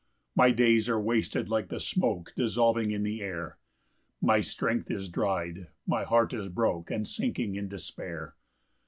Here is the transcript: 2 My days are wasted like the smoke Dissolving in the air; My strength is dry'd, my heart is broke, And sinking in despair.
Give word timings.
2 0.33 0.33
My 0.35 0.49
days 0.49 0.89
are 0.89 0.99
wasted 0.99 1.47
like 1.47 1.67
the 1.69 1.79
smoke 1.79 2.33
Dissolving 2.35 2.89
in 2.89 3.03
the 3.03 3.21
air; 3.21 3.59
My 4.19 4.39
strength 4.41 4.89
is 4.89 5.09
dry'd, 5.09 5.67
my 5.85 6.05
heart 6.05 6.33
is 6.33 6.47
broke, 6.47 6.89
And 6.89 7.07
sinking 7.07 7.53
in 7.53 7.67
despair. 7.67 8.35